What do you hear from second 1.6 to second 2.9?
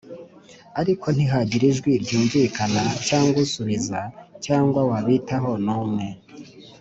ijwi ryumvikana